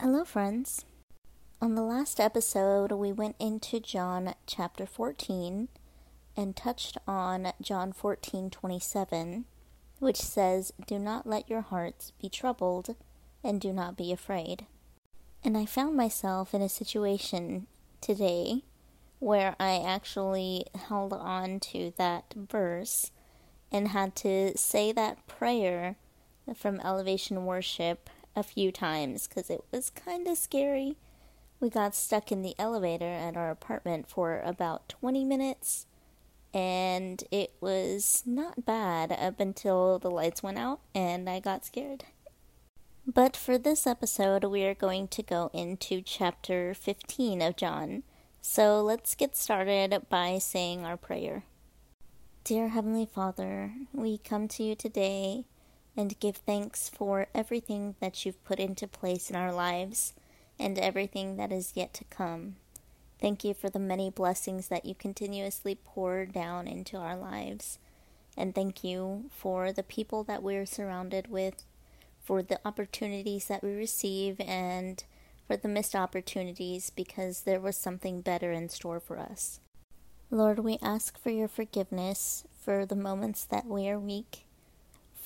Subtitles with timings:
[0.00, 0.86] Hello, friends.
[1.60, 5.68] On the last episode, we went into John chapter 14
[6.34, 9.44] and touched on John 14:27,
[9.98, 12.96] which says, "Do not let your hearts be troubled,
[13.44, 14.66] and do not be afraid."
[15.44, 17.66] And I found myself in a situation
[18.00, 18.64] today
[19.18, 23.12] where I actually held on to that verse
[23.70, 25.96] and had to say that prayer
[26.54, 30.96] from Elevation Worship a few times because it was kind of scary.
[31.60, 35.86] We got stuck in the elevator at our apartment for about 20 minutes,
[36.54, 42.04] and it was not bad up until the lights went out and I got scared.
[43.06, 48.04] But for this episode, we are going to go into chapter 15 of John.
[48.40, 51.44] So let's get started by saying our prayer.
[52.44, 55.44] Dear Heavenly Father, we come to you today
[56.00, 60.14] and give thanks for everything that you've put into place in our lives
[60.58, 62.56] and everything that is yet to come.
[63.20, 67.78] Thank you for the many blessings that you continuously pour down into our lives.
[68.34, 71.64] And thank you for the people that we're surrounded with,
[72.24, 75.04] for the opportunities that we receive, and
[75.46, 79.60] for the missed opportunities because there was something better in store for us.
[80.30, 84.46] Lord, we ask for your forgiveness for the moments that we are weak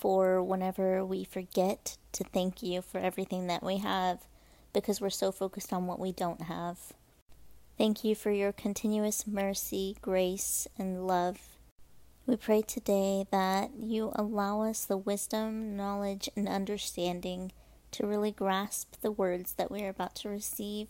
[0.05, 4.19] for whenever we forget to thank you for everything that we have
[4.71, 6.77] because we're so focused on what we don't have.
[7.75, 11.57] Thank you for your continuous mercy, grace, and love.
[12.27, 17.51] We pray today that you allow us the wisdom, knowledge, and understanding
[17.89, 20.89] to really grasp the words that we are about to receive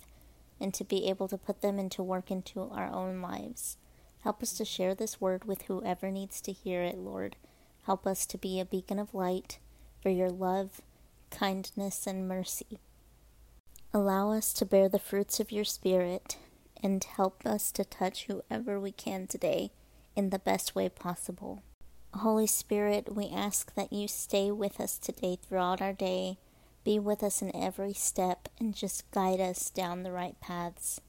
[0.59, 3.77] and to be able to put them into work into our own lives.
[4.23, 7.37] Help us to share this word with whoever needs to hear it, Lord.
[7.85, 9.59] Help us to be a beacon of light
[10.01, 10.81] for your love,
[11.29, 12.79] kindness, and mercy.
[13.93, 16.37] Allow us to bear the fruits of your Spirit
[16.83, 19.71] and help us to touch whoever we can today
[20.15, 21.63] in the best way possible.
[22.13, 26.37] Holy Spirit, we ask that you stay with us today throughout our day,
[26.83, 31.01] be with us in every step, and just guide us down the right paths.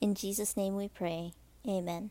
[0.00, 1.32] In Jesus' name we pray.
[1.66, 2.10] Amen.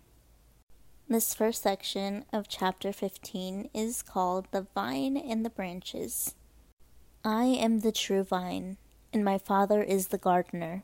[1.12, 6.36] This first section of chapter 15 is called The Vine and the Branches.
[7.22, 8.78] I am the true vine,
[9.12, 10.84] and my Father is the gardener.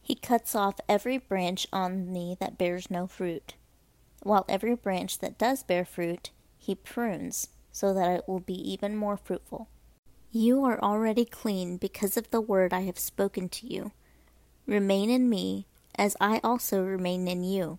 [0.00, 3.52] He cuts off every branch on me that bears no fruit,
[4.22, 8.96] while every branch that does bear fruit, he prunes, so that it will be even
[8.96, 9.68] more fruitful.
[10.32, 13.92] You are already clean because of the word I have spoken to you.
[14.66, 15.66] Remain in me,
[15.96, 17.78] as I also remain in you.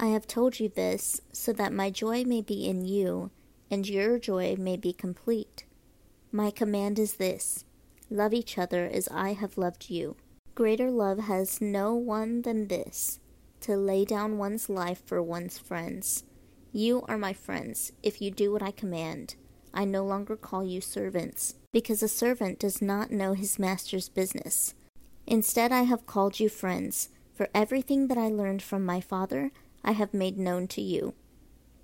[0.00, 3.30] I have told you this so that my joy may be in you,
[3.70, 5.64] and your joy may be complete.
[6.30, 7.64] My command is this
[8.10, 10.16] love each other as I have loved you.
[10.54, 13.20] Greater love has no one than this
[13.60, 16.24] to lay down one's life for one's friends.
[16.72, 19.34] You are my friends if you do what I command.
[19.74, 24.74] I no longer call you servants, because a servant does not know his master's business.
[25.26, 29.52] Instead, I have called you friends, for everything that I learned from my Father
[29.84, 31.14] I have made known to you.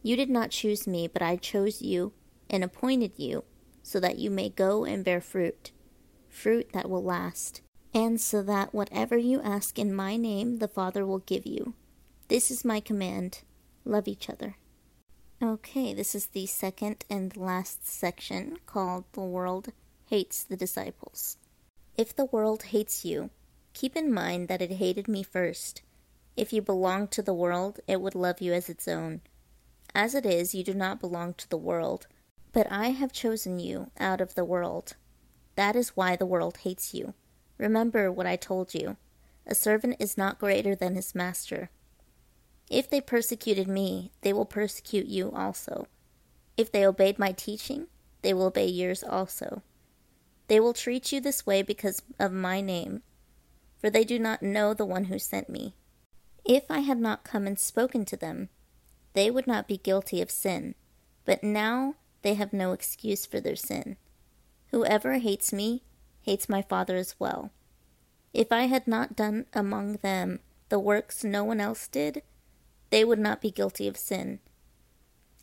[0.03, 2.13] You did not choose me, but I chose you
[2.51, 3.45] and appointed you,
[3.83, 5.71] so that you may go and bear fruit,
[6.29, 7.63] fruit that will last,
[7.95, 11.75] and so that whatever you ask in my name, the Father will give you.
[12.29, 13.43] This is my command
[13.85, 14.57] love each other.
[15.43, 19.73] Okay, this is the second and last section called The World
[20.07, 21.37] Hates the Disciples.
[21.97, 23.31] If the world hates you,
[23.73, 25.83] keep in mind that it hated me first.
[26.37, 29.21] If you belonged to the world, it would love you as its own.
[29.95, 32.09] As it is, you do not belong to the world,
[32.53, 34.97] but I have chosen you out of the world.
[35.55, 37.15] That is why the world hates you.
[37.59, 38.97] Remember what I told you.
[39.47, 41.71] A servant is not greater than his master.
[42.69, 45.87] If they persecuted me, they will persecute you also.
[46.57, 47.87] If they obeyed my teaching,
[48.23, 49.63] they will obey yours also.
[50.49, 53.03] They will treat you this way because of my name,
[53.79, 55.75] for they do not know the one who sent me.
[56.45, 58.51] If I had not come and spoken to them,
[59.15, 60.75] they would not be guilty of sin,
[61.25, 63.97] but now they have no excuse for their sin.
[64.71, 65.83] Whoever hates me
[66.23, 67.51] hates my Father as well.
[68.33, 72.23] If I had not done among them the works no one else did,
[72.91, 74.41] they would not be guilty of sin.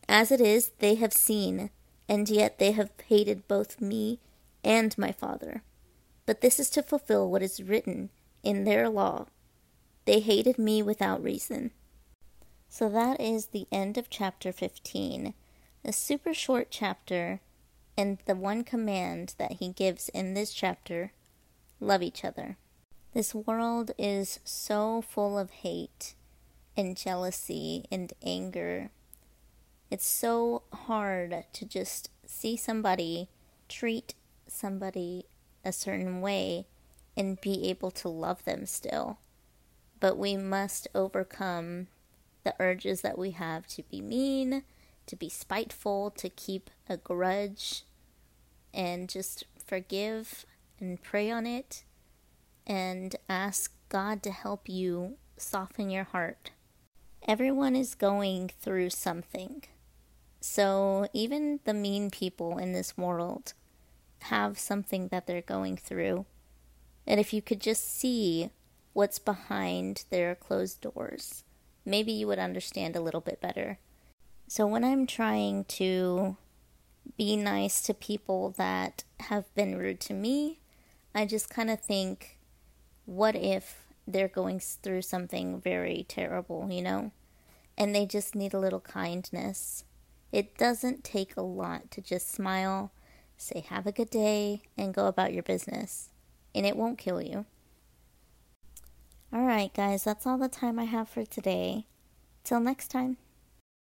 [0.07, 1.69] As it is, they have seen,
[2.09, 4.19] and yet they have hated both me
[4.63, 5.63] and my Father.
[6.25, 8.09] But this is to fulfill what is written
[8.43, 9.27] in their law.
[10.11, 11.71] They hated me without reason.
[12.67, 15.33] So that is the end of chapter 15.
[15.85, 17.39] A super short chapter,
[17.97, 21.13] and the one command that he gives in this chapter
[21.79, 22.57] love each other.
[23.13, 26.15] This world is so full of hate
[26.75, 28.89] and jealousy and anger.
[29.89, 33.29] It's so hard to just see somebody
[33.69, 34.15] treat
[34.45, 35.27] somebody
[35.63, 36.67] a certain way
[37.15, 39.17] and be able to love them still.
[40.01, 41.87] But we must overcome
[42.43, 44.63] the urges that we have to be mean,
[45.05, 47.83] to be spiteful, to keep a grudge,
[48.73, 50.45] and just forgive
[50.79, 51.85] and pray on it
[52.67, 56.51] and ask God to help you soften your heart.
[57.27, 59.63] Everyone is going through something.
[60.39, 63.53] So even the mean people in this world
[64.23, 66.25] have something that they're going through.
[67.05, 68.49] And if you could just see
[68.93, 71.43] what's behind their closed doors,
[71.85, 73.79] maybe you would understand a little bit better.
[74.47, 76.35] So when I'm trying to
[77.17, 80.59] be nice to people that have been rude to me,
[81.15, 82.37] I just kind of think,
[83.05, 87.11] what if they're going through something very terrible, you know?
[87.77, 89.85] And they just need a little kindness.
[90.31, 92.91] It doesn't take a lot to just smile,
[93.37, 96.09] say have a good day, and go about your business.
[96.53, 97.45] And it won't kill you.
[99.33, 101.85] Alright, guys, that's all the time I have for today.
[102.43, 103.15] Till next time.